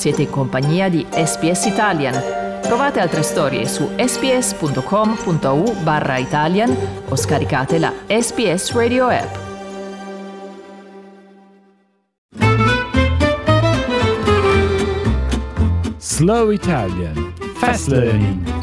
Siete 0.00 0.22
in 0.22 0.30
compagnia 0.30 0.88
di 0.88 1.06
SPS 1.10 1.66
Italian. 1.66 2.14
Trovate 2.62 3.00
altre 3.00 3.20
storie 3.20 3.66
su 3.66 3.86
sps.com.au 3.98 5.82
barra 5.82 6.16
Italian 6.16 6.74
o 7.06 7.14
scaricate 7.14 7.78
la 7.78 7.92
SPS 8.06 8.72
Radio 8.72 9.08
app. 9.08 9.36
Slow 15.98 16.50
Italian 16.50 17.34
Fast 17.56 17.88
Learning 17.88 18.60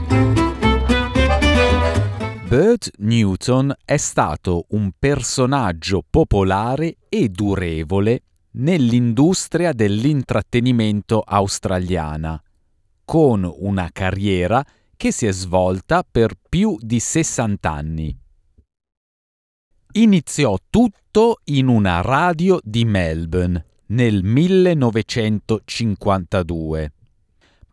Bert 2.47 2.89
Newton 2.97 3.75
è 3.85 3.97
stato 3.97 4.65
un 4.69 4.89
personaggio 4.97 6.01
popolare 6.09 6.95
e 7.09 7.29
durevole 7.29 8.23
nell'industria 8.57 9.73
dell'intrattenimento 9.73 11.21
australiana, 11.21 12.41
con 13.03 13.51
una 13.59 13.89
carriera 13.91 14.63
che 14.95 15.11
si 15.11 15.25
è 15.25 15.31
svolta 15.31 16.05
per 16.09 16.35
più 16.49 16.77
di 16.79 16.99
60 16.99 17.71
anni. 17.71 18.17
Iniziò 19.93 20.55
tutto 20.69 21.39
in 21.45 21.67
una 21.67 22.01
radio 22.01 22.59
di 22.61 22.85
Melbourne 22.85 23.65
nel 23.87 24.23
1952, 24.23 26.93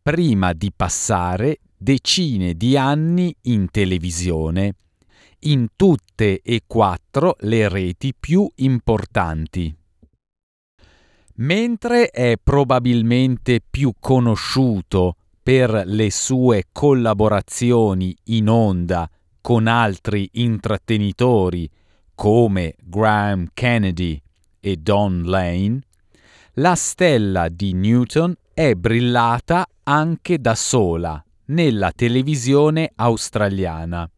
prima 0.03 0.53
di 0.53 0.73
passare 0.75 1.59
decine 1.77 2.55
di 2.55 2.77
anni 2.77 3.35
in 3.43 3.69
televisione, 3.71 4.75
in 5.41 5.67
tutte 5.77 6.41
e 6.41 6.63
quattro 6.67 7.37
le 7.41 7.69
reti 7.69 8.15
più 8.19 8.51
importanti. 8.57 9.77
Mentre 11.37 12.11
è 12.11 12.37
probabilmente 12.41 13.61
più 13.69 13.95
conosciuto 13.99 15.17
per 15.43 15.83
le 15.85 16.11
sue 16.11 16.67
collaborazioni 16.71 18.17
in 18.25 18.49
onda 18.49 19.11
con 19.41 19.67
altri 19.67 20.29
intrattenitori 20.35 21.69
come 22.15 22.77
Graham 22.81 23.49
Kennedy 23.53 24.21
e 24.61 24.77
Don 24.77 25.25
Lane, 25.25 25.81
la 26.55 26.77
stella 26.77 27.49
di 27.49 27.73
Newton 27.75 28.35
è 28.55 28.75
brillata 28.75 29.67
anche 29.83 30.39
da 30.39 30.55
sola 30.55 31.23
nella 31.47 31.91
televisione 31.91 32.93
australiana, 32.95 34.09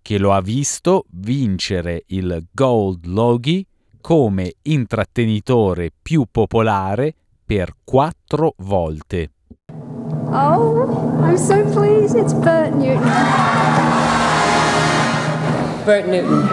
che 0.00 0.18
lo 0.18 0.32
ha 0.32 0.40
visto 0.40 1.04
vincere 1.10 2.04
il 2.06 2.46
Gold 2.50 3.04
Logie 3.04 3.64
come 4.02 4.56
intrattenitore 4.62 5.90
più 6.02 6.26
popolare 6.30 7.14
per 7.46 7.76
quattro 7.82 8.52
volte. 8.58 9.30
Oh, 10.30 11.20
I'm 11.22 11.36
so 11.36 11.64
pleased. 11.70 12.16
It's 12.16 12.34
Bert 12.34 12.74
Newton. 12.74 13.10
Bert 15.86 16.06
Newton. 16.06 16.48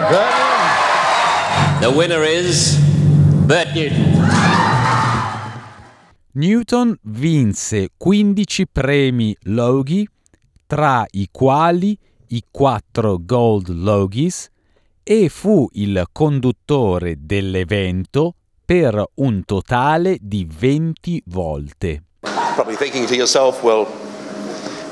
The 1.80 1.88
winner 1.88 2.22
is 2.22 2.78
Bert 3.46 3.74
Newton. 3.74 4.28
Newton 6.32 6.96
vinse 7.02 7.90
15 7.98 8.66
premi 8.70 9.36
Logie, 9.44 10.06
tra 10.66 11.04
i 11.10 11.28
quali 11.30 11.98
i 12.28 12.44
quattro 12.50 13.18
Gold 13.20 13.68
Logies, 13.70 14.48
e 15.02 15.28
fu 15.28 15.68
il 15.72 16.06
conduttore 16.12 17.16
dell'evento 17.18 18.34
per 18.64 19.04
un 19.14 19.44
totale 19.44 20.18
di 20.20 20.46
20 20.46 21.22
volte. 21.26 22.02
Probably 22.54 22.76
thinking 22.76 23.06
to 23.06 23.14
yourself, 23.14 23.62
well, 23.62 23.86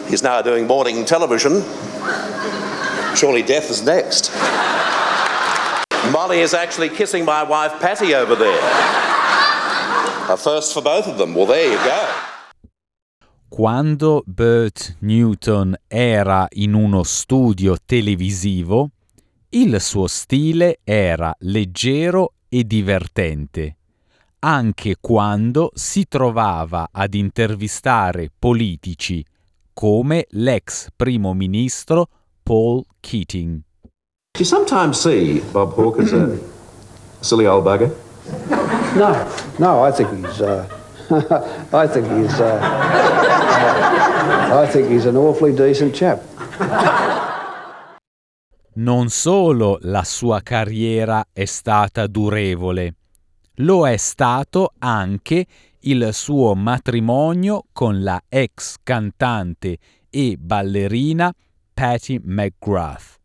he's 0.09 0.23
now 0.23 0.43
doing 0.43 0.67
morning 0.67 1.05
television. 1.05 1.63
Surely 3.15 3.43
death 3.43 3.71
is 3.71 3.83
next. 3.83 4.31
Molly 6.11 6.41
is 6.41 6.55
actually 6.55 6.89
kissing 6.89 7.25
my 7.25 7.43
wife 7.43 7.79
Patty 7.81 8.15
over 8.15 8.37
there. 8.37 8.59
A 10.31 10.37
first 10.37 10.73
for 10.73 10.83
both 10.83 11.07
of 11.07 11.17
them. 11.19 11.35
Well, 11.35 11.47
there 11.47 11.71
you 11.71 11.79
go. 11.85 12.07
Quando 13.49 14.23
Bert 14.27 14.97
Newton 15.01 15.75
era 15.89 16.47
in 16.51 16.75
uno 16.75 17.03
studio 17.03 17.77
televisivo, 17.85 18.91
il 19.61 19.81
suo 19.81 20.07
stile 20.07 20.79
era 20.85 21.35
leggero 21.41 22.35
e 22.49 22.63
divertente, 22.63 23.77
anche 24.41 24.97
quando 25.01 25.71
si 25.75 26.07
trovava 26.07 26.91
ad 26.93 27.15
intervistare 27.15 28.31
politici 28.39 29.25
come 29.73 30.27
l'ex 30.31 30.89
primo 30.95 31.35
ministro 31.35 32.09
Paul 32.41 32.85
Keating. 33.01 33.61
Do 34.33 34.39
you 34.39 34.45
sometimes 34.45 35.01
see 35.01 35.43
Bob 35.51 35.75
Hawke 35.75 36.03
as 36.03 36.13
a 36.13 36.39
silly 37.19 37.47
old 37.47 37.65
bugger? 37.65 37.93
No, 38.95 39.27
no, 39.59 39.85
I 39.85 39.91
think 39.91 40.25
he's. 40.25 40.41
Uh, 40.41 40.69
I 41.73 41.89
think 41.89 42.07
he's. 42.13 42.39
Uh, 42.39 42.61
I 44.63 44.69
think 44.71 44.89
he's 44.89 45.07
an 45.07 45.17
awfully 45.17 45.53
decent 45.53 45.97
chap. 45.97 46.23
Non 48.79 49.09
solo 49.09 49.79
la 49.83 50.05
sua 50.05 50.41
carriera 50.41 51.27
è 51.33 51.47
stata 51.47 52.07
durevole, 52.07 52.95
lo 53.57 53.89
è 53.89 53.97
stato 53.97 54.75
anche 54.79 55.47
il 55.81 56.11
suo 56.13 56.55
matrimonio 56.55 57.65
con 57.73 58.05
la 58.05 58.23
ex 58.29 58.77
cantante 58.85 59.79
e 60.09 60.37
ballerina 60.39 61.35
Patty 61.75 62.21
McGrath. 62.23 63.19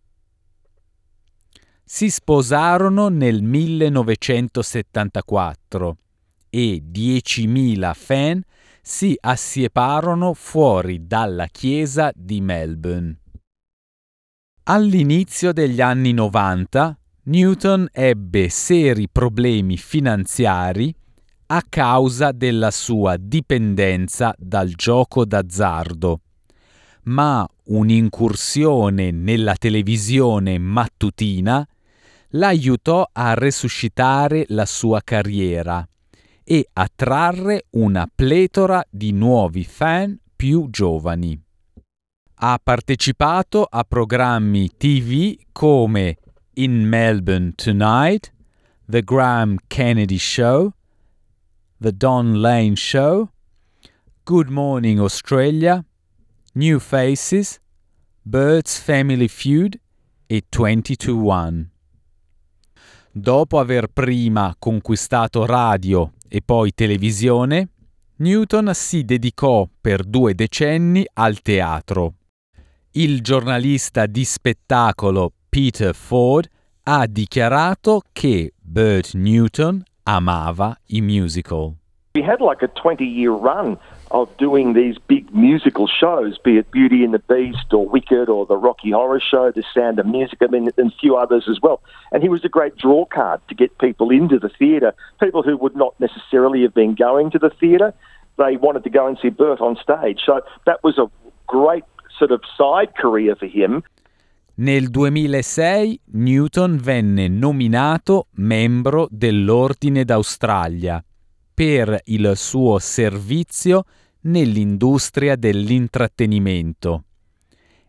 Si 1.83 2.09
sposarono 2.09 3.09
nel 3.09 3.43
1974 3.43 5.97
e 6.49 6.83
10.000 6.83 7.93
fan 7.93 8.41
si 8.81 9.15
assieparono 9.19 10.33
fuori 10.33 11.05
dalla 11.05 11.45
chiesa 11.45 12.11
di 12.15 12.41
Melbourne. 12.41 13.19
All'inizio 14.65 15.51
degli 15.51 15.81
anni 15.81 16.13
90 16.13 16.97
Newton 17.23 17.85
ebbe 17.91 18.47
seri 18.47 19.09
problemi 19.11 19.75
finanziari 19.75 20.95
a 21.47 21.61
causa 21.67 22.31
della 22.31 22.71
sua 22.71 23.17
dipendenza 23.19 24.33
dal 24.37 24.69
gioco 24.69 25.25
d'azzardo, 25.25 26.21
ma 27.03 27.45
un'incursione 27.65 29.11
nella 29.11 29.55
televisione 29.55 30.57
mattutina 30.57 31.67
l'aiutò 32.29 33.09
a 33.11 33.33
resuscitare 33.33 34.45
la 34.47 34.65
sua 34.65 35.01
carriera 35.03 35.85
e 36.41 36.69
a 36.71 36.89
trarre 36.95 37.65
una 37.71 38.09
pletora 38.13 38.81
di 38.89 39.11
nuovi 39.11 39.65
fan 39.65 40.17
più 40.33 40.69
giovani. 40.69 41.42
Ha 42.45 42.59
partecipato 42.61 43.63
a 43.63 43.85
programmi 43.85 44.69
TV 44.75 45.33
come 45.53 46.17
In 46.55 46.85
Melbourne 46.85 47.53
Tonight, 47.55 48.33
The 48.85 49.01
Graham 49.01 49.55
Kennedy 49.65 50.17
Show, 50.17 50.73
The 51.77 51.95
Don 51.95 52.41
Lane 52.41 52.75
Show, 52.75 53.29
Good 54.25 54.49
Morning 54.49 54.99
Australia, 54.99 55.85
New 56.55 56.79
Faces, 56.79 57.61
Birds 58.21 58.77
Family 58.77 59.29
Feud 59.29 59.79
e 60.27 60.43
20 60.49 60.95
to 60.97 61.15
1. 61.15 61.69
Dopo 63.13 63.57
aver 63.57 63.87
prima 63.87 64.53
conquistato 64.59 65.45
radio 65.45 66.11
e 66.27 66.41
poi 66.41 66.73
televisione, 66.73 67.69
Newton 68.17 68.69
si 68.73 69.05
dedicò 69.05 69.65
per 69.79 70.03
due 70.03 70.35
decenni 70.35 71.05
al 71.13 71.41
teatro. 71.41 72.15
Il 72.95 73.23
giornalista 73.23 74.05
di 74.05 74.23
spettacolo 74.23 75.31
Peter 75.49 75.95
Ford 75.95 76.47
ha 76.83 77.07
dichiarato 77.07 78.01
che 78.11 78.53
Bert 78.61 79.15
Newton 79.15 79.81
amava 80.03 80.77
i 80.89 81.01
musical. 81.01 81.73
We 82.13 82.21
had 82.21 82.39
like 82.39 82.63
a 82.63 82.69
20 82.79 83.03
year 83.03 83.31
run 83.31 83.79
of 84.11 84.29
doing 84.37 84.75
these 84.75 84.99
big 85.07 85.25
musical 85.33 85.87
shows, 85.87 86.37
be 86.43 86.59
it 86.59 86.69
Beauty 86.69 87.03
and 87.03 87.15
the 87.15 87.23
Beast 87.27 87.73
or 87.73 87.89
Wicked 87.89 88.29
or 88.29 88.45
the 88.45 88.57
Rocky 88.57 88.91
Horror 88.91 89.19
Show, 89.19 89.49
The 89.49 89.63
Sound 89.73 89.97
of 89.97 90.05
Music, 90.05 90.37
I 90.43 90.51
mean, 90.51 90.69
and 90.77 90.91
a 90.91 90.95
few 90.99 91.15
others 91.15 91.47
as 91.49 91.59
well. 91.63 91.81
And 92.11 92.21
he 92.21 92.29
was 92.29 92.45
a 92.45 92.47
great 92.47 92.77
draw 92.77 93.05
card 93.05 93.41
to 93.47 93.55
get 93.55 93.75
people 93.79 94.11
into 94.11 94.37
the 94.37 94.49
theatre, 94.49 94.93
people 95.19 95.41
who 95.41 95.57
would 95.57 95.75
not 95.75 95.99
necessarily 95.99 96.61
have 96.61 96.75
been 96.75 96.93
going 96.93 97.31
to 97.31 97.39
the 97.39 97.49
theatre. 97.49 97.91
They 98.37 98.55
wanted 98.55 98.83
to 98.83 98.91
go 98.91 99.07
and 99.07 99.17
see 99.19 99.29
Bert 99.29 99.61
on 99.61 99.77
stage. 99.77 100.21
So 100.23 100.41
that 100.67 100.83
was 100.83 100.99
a 100.99 101.09
great 101.47 101.85
sort 102.17 102.31
of 102.31 102.41
side 102.55 102.91
career 102.93 103.35
for 103.35 103.49
him. 103.51 103.81
Nel 104.55 104.89
2006 104.89 105.99
Newton 106.11 106.77
venne 106.77 107.27
nominato 107.27 108.27
membro 108.35 109.07
dell'Ordine 109.09 110.05
d'Australia 110.05 111.03
per 111.53 111.99
il 112.05 112.33
suo 112.35 112.77
servizio 112.77 113.85
nell'industria 114.21 115.35
dell'intrattenimento 115.35 117.03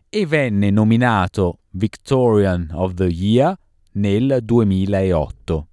e 0.09 0.25
venne 0.25 0.71
nominato 0.71 1.59
Victorian 1.71 2.69
of 2.73 2.93
the 2.93 3.05
Year 3.05 3.55
nel 3.93 4.39
2008. 4.41 5.67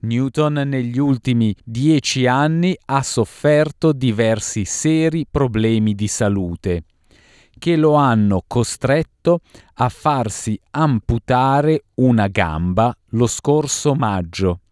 Newton 0.00 0.54
negli 0.66 0.98
ultimi 0.98 1.54
dieci 1.62 2.26
anni 2.26 2.76
ha 2.86 3.02
sofferto 3.02 3.92
diversi 3.92 4.64
seri 4.64 5.26
problemi 5.30 5.94
di 5.94 6.08
salute 6.08 6.84
che 7.62 7.76
lo 7.76 7.94
hanno 7.94 8.42
costretto 8.44 9.38
a 9.74 9.88
farsi 9.88 10.58
amputare 10.70 11.84
una 11.94 12.26
gamba 12.26 12.92
lo 13.10 13.28
scorso 13.28 13.94
maggio 13.94 14.62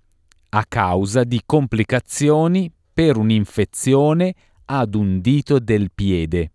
a 0.49 0.65
causa 0.67 1.23
di 1.23 1.41
complicazioni 1.47 2.69
per 2.93 3.17
un'infezione 3.17 4.35
ad 4.65 4.97
un 4.97 5.21
dito 5.21 5.61
del 5.61 5.93
piede. 5.95 6.51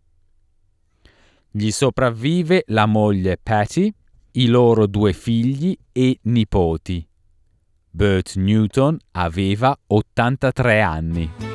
Gli 1.52 1.72
sopravvive 1.72 2.66
la 2.68 2.86
moglie 2.86 3.38
Patty, 3.42 3.90
i 4.32 4.48
loro 4.48 4.88
due 4.88 5.14
figli 5.14 5.74
e 5.94 6.20
nipoti. 6.24 7.08
Bert 7.92 8.36
Newton 8.36 8.98
aveva 9.12 9.74
83 9.88 10.82
anni. 10.82 11.55